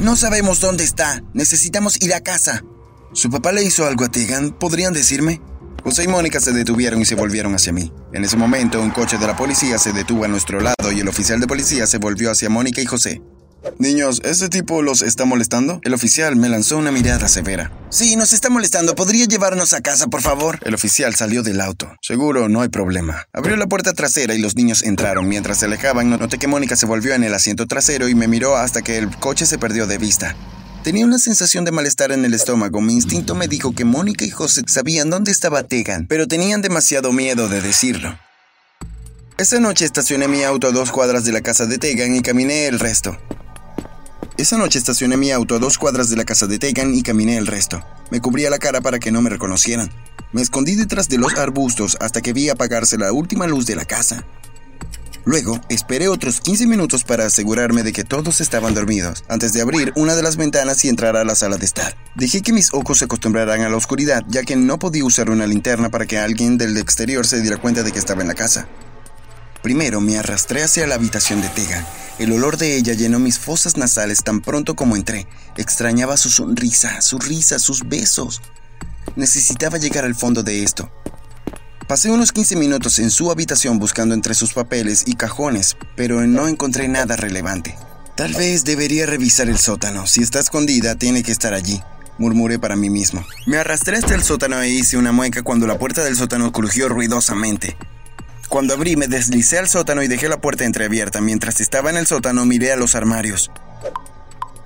No 0.00 0.16
sabemos 0.16 0.58
dónde 0.58 0.82
está. 0.82 1.22
Necesitamos 1.32 2.02
ir 2.02 2.12
a 2.12 2.22
casa. 2.22 2.64
¿Su 3.12 3.30
papá 3.30 3.52
le 3.52 3.62
hizo 3.62 3.86
algo 3.86 4.04
a 4.04 4.08
Tegan? 4.08 4.50
¿Podrían 4.50 4.92
decirme? 4.92 5.40
José 5.84 6.02
y 6.02 6.08
Mónica 6.08 6.40
se 6.40 6.50
detuvieron 6.50 7.00
y 7.00 7.04
se 7.04 7.14
volvieron 7.14 7.54
hacia 7.54 7.72
mí. 7.72 7.92
En 8.12 8.24
ese 8.24 8.36
momento, 8.36 8.82
un 8.82 8.90
coche 8.90 9.16
de 9.16 9.28
la 9.28 9.36
policía 9.36 9.78
se 9.78 9.92
detuvo 9.92 10.24
a 10.24 10.28
nuestro 10.28 10.58
lado 10.58 10.90
y 10.92 10.98
el 10.98 11.06
oficial 11.06 11.38
de 11.38 11.46
policía 11.46 11.86
se 11.86 11.98
volvió 11.98 12.32
hacia 12.32 12.50
Mónica 12.50 12.80
y 12.80 12.86
José. 12.86 13.22
Niños, 13.78 14.20
¿este 14.24 14.48
tipo 14.48 14.82
los 14.82 15.02
está 15.02 15.24
molestando? 15.24 15.80
El 15.84 15.94
oficial 15.94 16.36
me 16.36 16.48
lanzó 16.48 16.78
una 16.78 16.90
mirada 16.92 17.28
severa. 17.28 17.70
Sí, 17.90 18.16
nos 18.16 18.32
está 18.32 18.50
molestando. 18.50 18.94
¿Podría 18.94 19.24
llevarnos 19.26 19.72
a 19.72 19.80
casa, 19.80 20.08
por 20.08 20.20
favor? 20.20 20.58
El 20.64 20.74
oficial 20.74 21.14
salió 21.14 21.42
del 21.42 21.60
auto. 21.60 21.90
Seguro, 22.00 22.48
no 22.48 22.62
hay 22.62 22.68
problema. 22.68 23.26
Abrió 23.32 23.56
la 23.56 23.66
puerta 23.66 23.92
trasera 23.92 24.34
y 24.34 24.38
los 24.38 24.56
niños 24.56 24.82
entraron. 24.82 25.28
Mientras 25.28 25.58
se 25.58 25.66
alejaban, 25.66 26.10
noté 26.10 26.38
que 26.38 26.48
Mónica 26.48 26.76
se 26.76 26.86
volvió 26.86 27.14
en 27.14 27.24
el 27.24 27.34
asiento 27.34 27.66
trasero 27.66 28.08
y 28.08 28.14
me 28.14 28.28
miró 28.28 28.56
hasta 28.56 28.82
que 28.82 28.98
el 28.98 29.14
coche 29.16 29.46
se 29.46 29.58
perdió 29.58 29.86
de 29.86 29.98
vista. 29.98 30.36
Tenía 30.82 31.06
una 31.06 31.18
sensación 31.18 31.64
de 31.64 31.70
malestar 31.70 32.10
en 32.10 32.24
el 32.24 32.34
estómago. 32.34 32.80
Mi 32.80 32.94
instinto 32.94 33.36
me 33.36 33.46
dijo 33.46 33.72
que 33.72 33.84
Mónica 33.84 34.24
y 34.24 34.30
José 34.30 34.62
sabían 34.66 35.10
dónde 35.10 35.30
estaba 35.30 35.62
Tegan, 35.62 36.06
pero 36.08 36.26
tenían 36.26 36.62
demasiado 36.62 37.12
miedo 37.12 37.48
de 37.48 37.60
decirlo. 37.60 38.18
Esa 39.38 39.60
noche 39.60 39.84
estacioné 39.84 40.28
mi 40.28 40.42
auto 40.42 40.68
a 40.68 40.72
dos 40.72 40.90
cuadras 40.90 41.24
de 41.24 41.32
la 41.32 41.40
casa 41.40 41.66
de 41.66 41.78
Tegan 41.78 42.14
y 42.14 42.22
caminé 42.22 42.66
el 42.66 42.80
resto. 42.80 43.16
Esa 44.38 44.56
noche 44.56 44.78
estacioné 44.78 45.18
mi 45.18 45.30
auto 45.30 45.56
a 45.56 45.58
dos 45.58 45.76
cuadras 45.76 46.08
de 46.08 46.16
la 46.16 46.24
casa 46.24 46.46
de 46.46 46.58
Tegan 46.58 46.94
y 46.94 47.02
caminé 47.02 47.36
el 47.36 47.46
resto. 47.46 47.84
Me 48.10 48.20
cubría 48.20 48.48
la 48.48 48.58
cara 48.58 48.80
para 48.80 48.98
que 48.98 49.12
no 49.12 49.20
me 49.20 49.28
reconocieran. 49.28 49.90
Me 50.32 50.40
escondí 50.40 50.74
detrás 50.74 51.10
de 51.10 51.18
los 51.18 51.34
arbustos 51.34 51.98
hasta 52.00 52.22
que 52.22 52.32
vi 52.32 52.48
apagarse 52.48 52.96
la 52.96 53.12
última 53.12 53.46
luz 53.46 53.66
de 53.66 53.76
la 53.76 53.84
casa. 53.84 54.24
Luego, 55.26 55.60
esperé 55.68 56.08
otros 56.08 56.40
15 56.40 56.66
minutos 56.66 57.04
para 57.04 57.26
asegurarme 57.26 57.82
de 57.82 57.92
que 57.92 58.04
todos 58.04 58.40
estaban 58.40 58.74
dormidos, 58.74 59.22
antes 59.28 59.52
de 59.52 59.60
abrir 59.60 59.92
una 59.96 60.16
de 60.16 60.22
las 60.22 60.36
ventanas 60.36 60.84
y 60.84 60.88
entrar 60.88 61.14
a 61.16 61.24
la 61.24 61.34
sala 61.34 61.58
de 61.58 61.66
estar. 61.66 61.94
Dejé 62.16 62.40
que 62.40 62.54
mis 62.54 62.72
ojos 62.72 62.98
se 62.98 63.04
acostumbraran 63.04 63.60
a 63.60 63.68
la 63.68 63.76
oscuridad, 63.76 64.24
ya 64.28 64.42
que 64.42 64.56
no 64.56 64.78
podía 64.78 65.04
usar 65.04 65.30
una 65.30 65.46
linterna 65.46 65.90
para 65.90 66.06
que 66.06 66.18
alguien 66.18 66.58
del 66.58 66.76
exterior 66.78 67.26
se 67.26 67.40
diera 67.40 67.58
cuenta 67.58 67.82
de 67.82 67.92
que 67.92 67.98
estaba 67.98 68.22
en 68.22 68.28
la 68.28 68.34
casa. 68.34 68.66
Primero 69.62 70.00
me 70.00 70.18
arrastré 70.18 70.64
hacia 70.64 70.86
la 70.88 70.96
habitación 70.96 71.40
de 71.40 71.48
Tegan. 71.50 71.86
El 72.18 72.32
olor 72.32 72.58
de 72.58 72.76
ella 72.76 72.92
llenó 72.92 73.18
mis 73.18 73.38
fosas 73.38 73.76
nasales 73.76 74.22
tan 74.22 74.40
pronto 74.40 74.76
como 74.76 74.96
entré. 74.96 75.26
Extrañaba 75.56 76.16
su 76.16 76.28
sonrisa, 76.28 77.00
su 77.00 77.18
risa, 77.18 77.58
sus 77.58 77.88
besos. 77.88 78.42
Necesitaba 79.16 79.78
llegar 79.78 80.04
al 80.04 80.14
fondo 80.14 80.42
de 80.42 80.62
esto. 80.62 80.90
Pasé 81.88 82.10
unos 82.10 82.32
15 82.32 82.56
minutos 82.56 82.98
en 82.98 83.10
su 83.10 83.30
habitación 83.30 83.78
buscando 83.78 84.14
entre 84.14 84.34
sus 84.34 84.52
papeles 84.52 85.04
y 85.06 85.14
cajones, 85.14 85.76
pero 85.96 86.26
no 86.26 86.48
encontré 86.48 86.88
nada 86.88 87.16
relevante. 87.16 87.76
Tal 88.14 88.34
vez 88.34 88.64
debería 88.64 89.06
revisar 89.06 89.48
el 89.48 89.58
sótano. 89.58 90.06
Si 90.06 90.22
está 90.22 90.38
escondida, 90.38 90.94
tiene 90.94 91.22
que 91.22 91.32
estar 91.32 91.54
allí, 91.54 91.82
murmuré 92.18 92.58
para 92.58 92.76
mí 92.76 92.88
mismo. 92.88 93.24
Me 93.46 93.56
arrastré 93.56 93.96
hasta 93.96 94.14
el 94.14 94.22
sótano 94.22 94.60
e 94.60 94.68
hice 94.68 94.96
una 94.96 95.12
mueca 95.12 95.42
cuando 95.42 95.66
la 95.66 95.78
puerta 95.78 96.04
del 96.04 96.16
sótano 96.16 96.52
crujió 96.52 96.88
ruidosamente. 96.88 97.76
Cuando 98.52 98.74
abrí, 98.74 98.96
me 98.96 99.08
deslicé 99.08 99.58
al 99.58 99.66
sótano 99.66 100.02
y 100.02 100.08
dejé 100.08 100.28
la 100.28 100.38
puerta 100.38 100.66
entreabierta. 100.66 101.22
Mientras 101.22 101.58
estaba 101.62 101.88
en 101.88 101.96
el 101.96 102.06
sótano, 102.06 102.44
miré 102.44 102.70
a 102.70 102.76
los 102.76 102.94
armarios. 102.94 103.50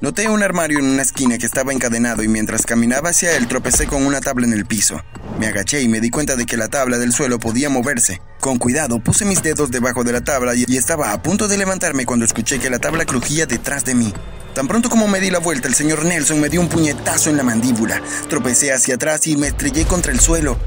Noté 0.00 0.28
un 0.28 0.42
armario 0.42 0.80
en 0.80 0.86
una 0.86 1.02
esquina 1.02 1.38
que 1.38 1.46
estaba 1.46 1.72
encadenado 1.72 2.24
y 2.24 2.28
mientras 2.28 2.66
caminaba 2.66 3.10
hacia 3.10 3.36
él 3.36 3.46
tropecé 3.46 3.86
con 3.86 4.04
una 4.04 4.20
tabla 4.20 4.44
en 4.44 4.54
el 4.54 4.66
piso. 4.66 5.00
Me 5.38 5.46
agaché 5.46 5.82
y 5.82 5.88
me 5.88 6.00
di 6.00 6.10
cuenta 6.10 6.34
de 6.34 6.46
que 6.46 6.56
la 6.56 6.66
tabla 6.66 6.98
del 6.98 7.12
suelo 7.12 7.38
podía 7.38 7.70
moverse. 7.70 8.20
Con 8.40 8.58
cuidado 8.58 8.98
puse 8.98 9.24
mis 9.24 9.40
dedos 9.40 9.70
debajo 9.70 10.02
de 10.02 10.14
la 10.14 10.24
tabla 10.24 10.56
y 10.56 10.64
estaba 10.76 11.12
a 11.12 11.22
punto 11.22 11.46
de 11.46 11.56
levantarme 11.56 12.06
cuando 12.06 12.24
escuché 12.24 12.58
que 12.58 12.70
la 12.70 12.80
tabla 12.80 13.04
crujía 13.04 13.46
detrás 13.46 13.84
de 13.84 13.94
mí. 13.94 14.12
Tan 14.52 14.66
pronto 14.66 14.90
como 14.90 15.06
me 15.06 15.20
di 15.20 15.30
la 15.30 15.38
vuelta, 15.38 15.68
el 15.68 15.76
señor 15.76 16.04
Nelson 16.04 16.40
me 16.40 16.48
dio 16.48 16.60
un 16.60 16.68
puñetazo 16.68 17.30
en 17.30 17.36
la 17.36 17.44
mandíbula. 17.44 18.02
Tropecé 18.28 18.72
hacia 18.72 18.96
atrás 18.96 19.28
y 19.28 19.36
me 19.36 19.46
estrellé 19.46 19.84
contra 19.84 20.10
el 20.10 20.18
suelo. 20.18 20.58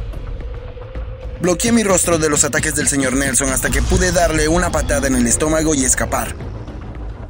Bloqueé 1.42 1.72
mi 1.72 1.84
rostro 1.84 2.18
de 2.18 2.30
los 2.30 2.44
ataques 2.44 2.76
del 2.76 2.90
señor 2.90 3.14
Nelson 3.14 3.50
hasta 3.50 3.70
que 3.70 3.82
pude 3.82 4.12
darle 4.12 4.50
una 4.50 4.72
patada 4.72 5.08
en 5.08 5.16
el 5.16 5.26
estómago 5.26 5.74
y 5.74 5.86
escapar. 5.86 6.36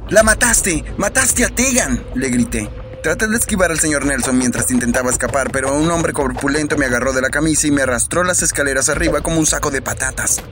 ¡La 0.08 0.24
mataste! 0.24 0.84
¡Mataste 0.96 1.44
a 1.44 1.48
Tegan! 1.48 2.04
le 2.16 2.28
grité. 2.28 2.68
Traté 3.04 3.28
de 3.28 3.36
esquivar 3.36 3.70
al 3.70 3.78
señor 3.78 4.04
Nelson 4.04 4.36
mientras 4.36 4.68
intentaba 4.72 5.10
escapar, 5.10 5.52
pero 5.52 5.72
un 5.74 5.88
hombre 5.92 6.12
corpulento 6.12 6.76
me 6.76 6.86
agarró 6.86 7.12
de 7.12 7.22
la 7.22 7.30
camisa 7.30 7.68
y 7.68 7.70
me 7.70 7.82
arrastró 7.82 8.24
las 8.24 8.42
escaleras 8.42 8.88
arriba 8.88 9.20
como 9.20 9.38
un 9.38 9.46
saco 9.46 9.70
de 9.70 9.80
patatas. 9.80 10.42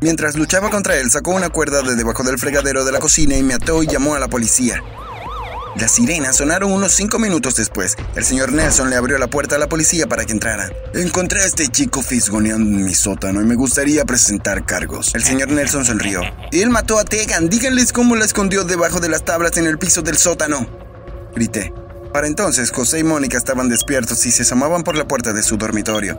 Mientras 0.00 0.36
luchaba 0.36 0.70
contra 0.70 0.96
él, 0.98 1.10
sacó 1.10 1.32
una 1.32 1.48
cuerda 1.48 1.82
de 1.82 1.96
debajo 1.96 2.22
del 2.22 2.38
fregadero 2.38 2.84
de 2.84 2.92
la 2.92 3.00
cocina 3.00 3.36
y 3.36 3.42
me 3.42 3.54
ató 3.54 3.82
y 3.82 3.88
llamó 3.88 4.14
a 4.14 4.20
la 4.20 4.28
policía. 4.28 4.80
Las 5.78 5.92
sirenas 5.92 6.36
sonaron 6.36 6.72
unos 6.72 6.92
cinco 6.92 7.18
minutos 7.18 7.54
después. 7.56 7.96
El 8.14 8.24
señor 8.24 8.50
Nelson 8.50 8.88
le 8.88 8.96
abrió 8.96 9.18
la 9.18 9.26
puerta 9.26 9.56
a 9.56 9.58
la 9.58 9.68
policía 9.68 10.06
para 10.06 10.24
que 10.24 10.32
entrara. 10.32 10.70
Encontré 10.94 11.42
a 11.42 11.44
este 11.44 11.68
chico 11.68 12.00
fisgoneando 12.00 12.78
en 12.78 12.84
mi 12.84 12.94
sótano 12.94 13.42
y 13.42 13.44
me 13.44 13.56
gustaría 13.56 14.06
presentar 14.06 14.64
cargos. 14.64 15.14
El 15.14 15.22
señor 15.22 15.50
Nelson 15.50 15.84
sonrió. 15.84 16.22
Él 16.50 16.70
mató 16.70 16.98
a 16.98 17.04
Tegan. 17.04 17.50
Díganles 17.50 17.92
cómo 17.92 18.16
la 18.16 18.24
escondió 18.24 18.64
debajo 18.64 19.00
de 19.00 19.10
las 19.10 19.26
tablas 19.26 19.58
en 19.58 19.66
el 19.66 19.76
piso 19.76 20.00
del 20.00 20.16
sótano. 20.16 20.66
Grité. 21.34 21.74
Para 22.10 22.26
entonces, 22.26 22.70
José 22.70 23.00
y 23.00 23.04
Mónica 23.04 23.36
estaban 23.36 23.68
despiertos 23.68 24.24
y 24.24 24.32
se 24.32 24.42
asomaban 24.42 24.82
por 24.82 24.96
la 24.96 25.06
puerta 25.06 25.34
de 25.34 25.42
su 25.42 25.58
dormitorio. 25.58 26.18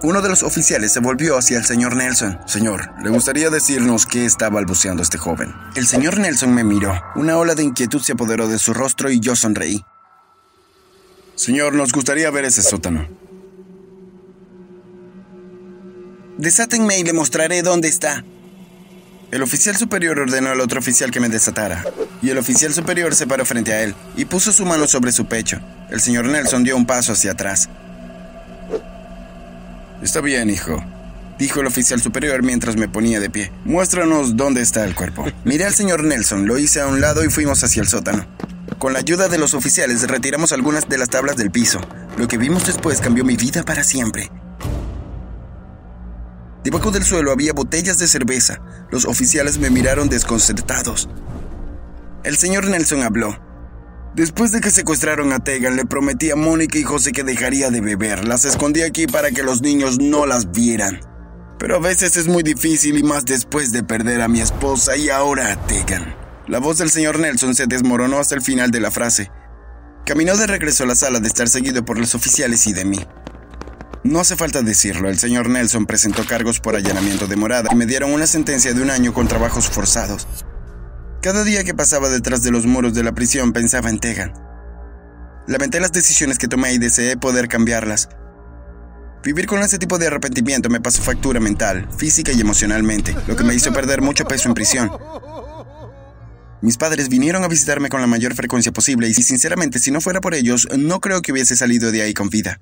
Uno 0.00 0.22
de 0.22 0.28
los 0.28 0.44
oficiales 0.44 0.92
se 0.92 1.00
volvió 1.00 1.36
hacia 1.36 1.58
el 1.58 1.64
señor 1.64 1.96
Nelson. 1.96 2.38
Señor, 2.46 2.92
¿le 3.02 3.10
gustaría 3.10 3.50
decirnos 3.50 4.06
qué 4.06 4.24
está 4.24 4.48
balbuceando 4.48 5.02
este 5.02 5.18
joven? 5.18 5.52
El 5.74 5.88
señor 5.88 6.20
Nelson 6.20 6.54
me 6.54 6.62
miró. 6.62 7.02
Una 7.16 7.36
ola 7.36 7.56
de 7.56 7.64
inquietud 7.64 8.00
se 8.00 8.12
apoderó 8.12 8.46
de 8.46 8.60
su 8.60 8.72
rostro 8.72 9.10
y 9.10 9.18
yo 9.18 9.34
sonreí. 9.34 9.84
Señor, 11.34 11.74
nos 11.74 11.92
gustaría 11.92 12.30
ver 12.30 12.44
ese 12.44 12.62
sótano. 12.62 13.08
Desátenme 16.36 17.00
y 17.00 17.02
le 17.02 17.12
mostraré 17.12 17.62
dónde 17.62 17.88
está. 17.88 18.24
El 19.32 19.42
oficial 19.42 19.76
superior 19.76 20.20
ordenó 20.20 20.50
al 20.50 20.60
otro 20.60 20.78
oficial 20.78 21.10
que 21.10 21.20
me 21.20 21.28
desatara, 21.28 21.84
y 22.22 22.30
el 22.30 22.38
oficial 22.38 22.72
superior 22.72 23.14
se 23.16 23.26
paró 23.26 23.44
frente 23.44 23.72
a 23.72 23.82
él 23.82 23.94
y 24.16 24.24
puso 24.24 24.52
su 24.52 24.64
mano 24.64 24.86
sobre 24.86 25.10
su 25.10 25.26
pecho. 25.26 25.60
El 25.90 26.00
señor 26.00 26.26
Nelson 26.26 26.62
dio 26.62 26.76
un 26.76 26.86
paso 26.86 27.12
hacia 27.12 27.32
atrás. 27.32 27.68
Está 30.02 30.20
bien, 30.20 30.48
hijo, 30.48 30.80
dijo 31.38 31.60
el 31.60 31.66
oficial 31.66 32.00
superior 32.00 32.42
mientras 32.42 32.76
me 32.76 32.88
ponía 32.88 33.18
de 33.18 33.30
pie. 33.30 33.50
Muéstranos 33.64 34.36
dónde 34.36 34.62
está 34.62 34.84
el 34.84 34.94
cuerpo. 34.94 35.26
Miré 35.44 35.64
al 35.64 35.74
señor 35.74 36.04
Nelson, 36.04 36.46
lo 36.46 36.56
hice 36.56 36.80
a 36.80 36.86
un 36.86 37.00
lado 37.00 37.24
y 37.24 37.30
fuimos 37.30 37.64
hacia 37.64 37.82
el 37.82 37.88
sótano. 37.88 38.26
Con 38.78 38.92
la 38.92 39.00
ayuda 39.00 39.28
de 39.28 39.38
los 39.38 39.54
oficiales 39.54 40.06
retiramos 40.06 40.52
algunas 40.52 40.88
de 40.88 40.98
las 40.98 41.08
tablas 41.08 41.36
del 41.36 41.50
piso. 41.50 41.80
Lo 42.16 42.28
que 42.28 42.38
vimos 42.38 42.66
después 42.66 43.00
cambió 43.00 43.24
mi 43.24 43.36
vida 43.36 43.64
para 43.64 43.82
siempre. 43.82 44.30
Debajo 46.62 46.92
del 46.92 47.02
suelo 47.02 47.32
había 47.32 47.52
botellas 47.52 47.98
de 47.98 48.06
cerveza. 48.06 48.60
Los 48.90 49.04
oficiales 49.04 49.58
me 49.58 49.70
miraron 49.70 50.08
desconcertados. 50.08 51.08
El 52.22 52.36
señor 52.36 52.68
Nelson 52.68 53.02
habló. 53.02 53.47
Después 54.14 54.52
de 54.52 54.60
que 54.60 54.70
secuestraron 54.70 55.32
a 55.32 55.38
Tegan, 55.38 55.76
le 55.76 55.84
prometí 55.84 56.30
a 56.30 56.36
Mónica 56.36 56.78
y 56.78 56.82
José 56.82 57.12
que 57.12 57.22
dejaría 57.22 57.70
de 57.70 57.80
beber. 57.80 58.26
Las 58.26 58.44
escondí 58.44 58.82
aquí 58.82 59.06
para 59.06 59.30
que 59.30 59.42
los 59.42 59.62
niños 59.62 59.98
no 60.00 60.26
las 60.26 60.50
vieran. 60.50 61.00
Pero 61.58 61.76
a 61.76 61.80
veces 61.80 62.16
es 62.16 62.26
muy 62.26 62.42
difícil 62.42 62.98
y 62.98 63.02
más 63.02 63.24
después 63.24 63.72
de 63.72 63.82
perder 63.82 64.22
a 64.22 64.28
mi 64.28 64.40
esposa 64.40 64.96
y 64.96 65.08
ahora 65.08 65.52
a 65.52 65.66
Tegan. 65.66 66.14
La 66.46 66.58
voz 66.58 66.78
del 66.78 66.90
señor 66.90 67.18
Nelson 67.18 67.54
se 67.54 67.66
desmoronó 67.66 68.18
hasta 68.18 68.34
el 68.34 68.42
final 68.42 68.70
de 68.70 68.80
la 68.80 68.90
frase. 68.90 69.30
Caminó 70.06 70.36
de 70.36 70.46
regreso 70.46 70.84
a 70.84 70.86
la 70.86 70.94
sala 70.94 71.20
de 71.20 71.28
estar 71.28 71.48
seguido 71.48 71.84
por 71.84 71.98
los 71.98 72.14
oficiales 72.14 72.66
y 72.66 72.72
de 72.72 72.84
mí. 72.84 73.06
No 74.04 74.20
hace 74.20 74.36
falta 74.36 74.62
decirlo, 74.62 75.10
el 75.10 75.18
señor 75.18 75.50
Nelson 75.50 75.84
presentó 75.84 76.24
cargos 76.24 76.60
por 76.60 76.76
allanamiento 76.76 77.26
de 77.26 77.36
morada 77.36 77.68
y 77.70 77.76
me 77.76 77.84
dieron 77.84 78.12
una 78.12 78.26
sentencia 78.26 78.72
de 78.72 78.80
un 78.80 78.90
año 78.90 79.12
con 79.12 79.28
trabajos 79.28 79.68
forzados. 79.68 80.26
Cada 81.20 81.42
día 81.42 81.64
que 81.64 81.74
pasaba 81.74 82.08
detrás 82.08 82.44
de 82.44 82.52
los 82.52 82.64
muros 82.64 82.94
de 82.94 83.02
la 83.02 83.12
prisión 83.12 83.52
pensaba 83.52 83.90
en 83.90 83.98
Tegan. 83.98 84.32
Lamenté 85.48 85.80
las 85.80 85.90
decisiones 85.90 86.38
que 86.38 86.46
tomé 86.46 86.72
y 86.72 86.78
deseé 86.78 87.16
poder 87.16 87.48
cambiarlas. 87.48 88.08
Vivir 89.24 89.46
con 89.46 89.60
ese 89.60 89.78
tipo 89.78 89.98
de 89.98 90.06
arrepentimiento 90.06 90.70
me 90.70 90.80
pasó 90.80 91.02
factura 91.02 91.40
mental, 91.40 91.88
física 91.96 92.30
y 92.30 92.40
emocionalmente, 92.40 93.16
lo 93.26 93.34
que 93.34 93.42
me 93.42 93.54
hizo 93.54 93.72
perder 93.72 94.00
mucho 94.00 94.26
peso 94.26 94.48
en 94.48 94.54
prisión. 94.54 94.92
Mis 96.62 96.76
padres 96.76 97.08
vinieron 97.08 97.42
a 97.42 97.48
visitarme 97.48 97.88
con 97.88 98.00
la 98.00 98.06
mayor 98.06 98.36
frecuencia 98.36 98.70
posible 98.70 99.08
y 99.08 99.14
sinceramente 99.14 99.80
si 99.80 99.90
no 99.90 100.00
fuera 100.00 100.20
por 100.20 100.34
ellos 100.34 100.68
no 100.78 101.00
creo 101.00 101.20
que 101.20 101.32
hubiese 101.32 101.56
salido 101.56 101.90
de 101.90 102.02
ahí 102.02 102.14
con 102.14 102.30
vida. 102.30 102.60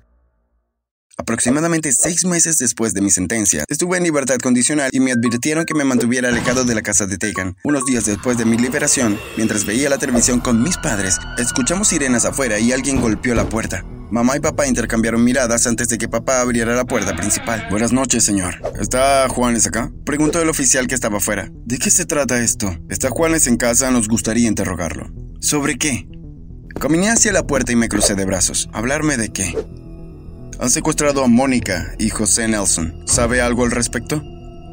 Aproximadamente 1.19 1.91
seis 1.93 2.25
meses 2.25 2.59
después 2.59 2.93
de 2.93 3.01
mi 3.01 3.09
sentencia, 3.09 3.65
estuve 3.69 3.97
en 3.97 4.03
libertad 4.03 4.37
condicional 4.37 4.91
y 4.93 4.99
me 4.99 5.11
advirtieron 5.11 5.65
que 5.65 5.73
me 5.73 5.83
mantuviera 5.83 6.29
alejado 6.29 6.63
de 6.63 6.75
la 6.75 6.83
casa 6.83 7.07
de 7.07 7.17
Tegan. 7.17 7.57
Unos 7.63 7.85
días 7.85 8.05
después 8.05 8.37
de 8.37 8.45
mi 8.45 8.55
liberación, 8.55 9.19
mientras 9.35 9.65
veía 9.65 9.89
la 9.89 9.97
televisión 9.97 10.39
con 10.39 10.61
mis 10.61 10.77
padres, 10.77 11.17
escuchamos 11.39 11.87
sirenas 11.87 12.25
afuera 12.25 12.59
y 12.59 12.71
alguien 12.71 13.01
golpeó 13.01 13.33
la 13.33 13.49
puerta. 13.49 13.83
Mamá 14.11 14.37
y 14.37 14.41
papá 14.41 14.67
intercambiaron 14.67 15.23
miradas 15.23 15.65
antes 15.65 15.89
de 15.89 15.97
que 15.97 16.07
papá 16.07 16.39
abriera 16.39 16.75
la 16.75 16.85
puerta 16.85 17.15
principal. 17.15 17.65
Buenas 17.71 17.91
noches, 17.91 18.23
señor. 18.23 18.61
¿Está 18.79 19.27
Juanes 19.27 19.65
acá? 19.65 19.91
Preguntó 20.05 20.39
el 20.39 20.49
oficial 20.49 20.85
que 20.85 20.93
estaba 20.93 21.17
afuera. 21.17 21.49
¿De 21.65 21.79
qué 21.79 21.89
se 21.89 22.05
trata 22.05 22.39
esto? 22.43 22.77
¿Está 22.89 23.09
Juanes 23.09 23.47
en 23.47 23.57
casa? 23.57 23.89
Nos 23.89 24.07
gustaría 24.07 24.47
interrogarlo. 24.47 25.11
¿Sobre 25.41 25.79
qué? 25.79 26.07
Caminé 26.79 27.09
hacia 27.09 27.33
la 27.33 27.47
puerta 27.47 27.71
y 27.71 27.75
me 27.75 27.89
crucé 27.89 28.13
de 28.13 28.25
brazos. 28.25 28.69
¿Hablarme 28.71 29.17
de 29.17 29.29
qué? 29.29 29.55
Han 30.59 30.71
secuestrado 30.71 31.23
a 31.23 31.27
Mónica 31.27 31.93
y 31.99 32.09
José 32.09 32.47
Nelson. 32.47 33.03
¿Sabe 33.05 33.41
algo 33.41 33.63
al 33.63 33.71
respecto? 33.71 34.23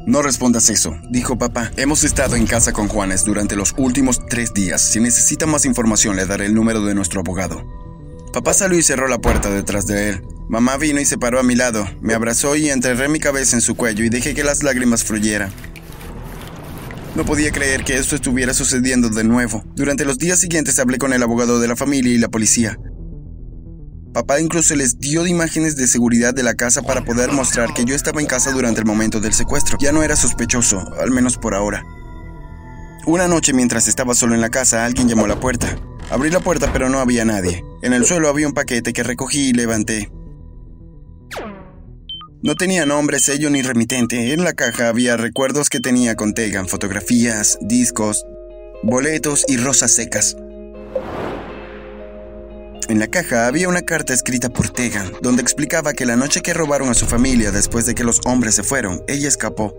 No 0.07 0.23
respondas 0.23 0.69
eso, 0.69 0.97
dijo 1.09 1.37
papá. 1.37 1.71
Hemos 1.77 2.03
estado 2.03 2.35
en 2.35 2.47
casa 2.47 2.73
con 2.73 2.87
Juanes 2.87 3.23
durante 3.23 3.55
los 3.55 3.73
últimos 3.77 4.25
tres 4.27 4.53
días. 4.53 4.81
Si 4.81 4.99
necesita 4.99 5.45
más 5.45 5.65
información, 5.65 6.15
le 6.15 6.25
daré 6.25 6.47
el 6.47 6.55
número 6.55 6.83
de 6.83 6.95
nuestro 6.95 7.19
abogado. 7.19 7.63
Papá 8.33 8.53
salió 8.53 8.79
y 8.79 8.83
cerró 8.83 9.07
la 9.07 9.19
puerta 9.19 9.51
detrás 9.51 9.85
de 9.85 10.09
él. 10.09 10.21
Mamá 10.49 10.77
vino 10.77 10.99
y 10.99 11.05
se 11.05 11.17
paró 11.17 11.39
a 11.39 11.43
mi 11.43 11.55
lado, 11.55 11.87
me 12.01 12.13
abrazó 12.13 12.55
y 12.55 12.69
enterré 12.69 13.07
mi 13.07 13.19
cabeza 13.19 13.55
en 13.55 13.61
su 13.61 13.75
cuello 13.75 14.03
y 14.03 14.09
dejé 14.09 14.33
que 14.35 14.43
las 14.43 14.61
lágrimas 14.61 15.03
fluyeran. 15.03 15.51
No 17.15 17.25
podía 17.25 17.51
creer 17.51 17.83
que 17.83 17.95
esto 17.95 18.15
estuviera 18.15 18.53
sucediendo 18.53 19.09
de 19.09 19.23
nuevo. 19.23 19.63
Durante 19.75 20.03
los 20.03 20.17
días 20.17 20.39
siguientes 20.39 20.77
hablé 20.79 20.97
con 20.97 21.13
el 21.13 21.23
abogado 21.23 21.59
de 21.59 21.67
la 21.67 21.75
familia 21.75 22.11
y 22.11 22.17
la 22.17 22.27
policía. 22.27 22.77
Papá 24.15 24.39
incluso 24.39 24.73
les 24.75 24.97
dio 24.97 25.27
imágenes 25.27 25.75
de 25.75 25.87
seguridad 25.87 26.33
de 26.33 26.41
la 26.41 26.53
casa 26.53 26.81
para 26.81 27.03
poder 27.03 27.33
mostrar 27.33 27.73
que 27.73 27.83
yo 27.83 27.93
estaba 27.93 28.21
en 28.21 28.27
casa 28.27 28.53
durante 28.53 28.79
el 28.79 28.85
momento 28.85 29.19
del 29.19 29.33
secuestro. 29.33 29.77
Ya 29.81 29.91
no 29.91 30.03
era 30.03 30.15
sospechoso, 30.15 30.79
al 31.01 31.11
menos 31.11 31.37
por 31.37 31.53
ahora. 31.53 31.83
Una 33.05 33.27
noche 33.27 33.51
mientras 33.51 33.89
estaba 33.89 34.15
solo 34.15 34.33
en 34.33 34.39
la 34.39 34.49
casa, 34.49 34.85
alguien 34.85 35.09
llamó 35.09 35.25
a 35.25 35.27
la 35.27 35.41
puerta. 35.41 35.77
Abrí 36.09 36.29
la 36.29 36.39
puerta 36.39 36.71
pero 36.71 36.87
no 36.87 36.99
había 36.99 37.25
nadie. 37.25 37.65
En 37.81 37.91
el 37.91 38.05
suelo 38.05 38.29
había 38.29 38.47
un 38.47 38.53
paquete 38.53 38.93
que 38.93 39.03
recogí 39.03 39.49
y 39.49 39.53
levanté. 39.53 40.09
No 42.41 42.55
tenía 42.55 42.85
nombre, 42.85 43.19
sello 43.19 43.49
ni 43.49 43.63
remitente. 43.63 44.31
En 44.31 44.45
la 44.45 44.53
caja 44.53 44.87
había 44.87 45.17
recuerdos 45.17 45.67
que 45.67 45.81
tenía 45.81 46.15
con 46.15 46.33
Tegan, 46.33 46.69
fotografías, 46.69 47.57
discos, 47.59 48.25
boletos 48.81 49.43
y 49.49 49.57
rosas 49.57 49.91
secas. 49.91 50.37
En 52.87 52.99
la 52.99 53.07
caja 53.07 53.47
había 53.47 53.67
una 53.67 53.81
carta 53.81 54.13
escrita 54.13 54.49
por 54.49 54.69
Tegan, 54.69 55.11
donde 55.21 55.41
explicaba 55.41 55.93
que 55.93 56.05
la 56.05 56.15
noche 56.15 56.41
que 56.41 56.53
robaron 56.53 56.89
a 56.89 56.93
su 56.93 57.07
familia 57.07 57.51
después 57.51 57.87
de 57.87 57.95
que 57.95 58.03
los 58.03 58.21
hombres 58.25 58.53
se 58.53 58.63
fueron, 58.63 59.03
ella 59.07 59.27
escapó. 59.27 59.75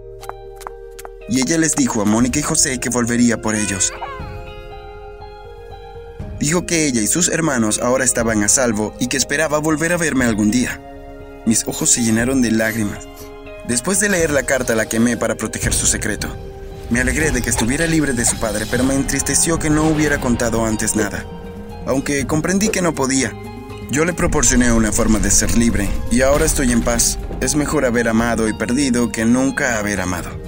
Y 1.28 1.40
ella 1.40 1.56
les 1.56 1.76
dijo 1.76 2.02
a 2.02 2.04
Mónica 2.04 2.40
y 2.40 2.42
José 2.42 2.80
que 2.80 2.88
volvería 2.88 3.40
por 3.40 3.54
ellos. 3.54 3.92
Dijo 6.40 6.66
que 6.66 6.86
ella 6.86 7.00
y 7.00 7.06
sus 7.06 7.28
hermanos 7.28 7.78
ahora 7.78 8.04
estaban 8.04 8.42
a 8.42 8.48
salvo 8.48 8.92
y 8.98 9.06
que 9.06 9.16
esperaba 9.16 9.58
volver 9.58 9.92
a 9.92 9.98
verme 9.98 10.24
algún 10.24 10.50
día. 10.50 10.82
Mis 11.46 11.66
ojos 11.68 11.90
se 11.90 12.02
llenaron 12.02 12.42
de 12.42 12.50
lágrimas. 12.50 13.06
Después 13.68 14.00
de 14.00 14.08
leer 14.08 14.30
la 14.30 14.42
carta 14.42 14.74
la 14.74 14.86
quemé 14.86 15.16
para 15.16 15.36
proteger 15.36 15.72
su 15.72 15.86
secreto. 15.86 16.28
Me 16.90 17.00
alegré 17.00 17.30
de 17.30 17.40
que 17.40 17.50
estuviera 17.50 17.86
libre 17.86 18.14
de 18.14 18.24
su 18.24 18.36
padre, 18.38 18.66
pero 18.68 18.82
me 18.82 18.94
entristeció 18.94 19.60
que 19.60 19.70
no 19.70 19.88
hubiera 19.88 20.20
contado 20.20 20.64
antes 20.64 20.96
nada. 20.96 21.24
Aunque 21.86 22.26
comprendí 22.26 22.68
que 22.68 22.82
no 22.82 22.94
podía. 22.94 23.32
Yo 23.90 24.04
le 24.04 24.12
proporcioné 24.12 24.72
una 24.72 24.92
forma 24.92 25.18
de 25.20 25.30
ser 25.30 25.56
libre 25.56 25.88
y 26.10 26.22
ahora 26.22 26.44
estoy 26.44 26.72
en 26.72 26.82
paz. 26.82 27.18
Es 27.40 27.54
mejor 27.54 27.84
haber 27.84 28.08
amado 28.08 28.48
y 28.48 28.52
perdido 28.52 29.10
que 29.10 29.24
nunca 29.24 29.78
haber 29.78 30.00
amado. 30.00 30.45